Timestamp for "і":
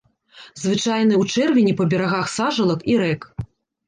2.95-2.97